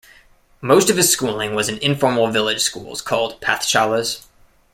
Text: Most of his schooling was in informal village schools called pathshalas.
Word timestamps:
Most 0.61 0.89
of 0.89 0.97
his 0.97 1.11
schooling 1.11 1.53
was 1.53 1.69
in 1.69 1.77
informal 1.77 2.25
village 2.31 2.61
schools 2.61 3.03
called 3.03 3.39
pathshalas. 3.39 4.23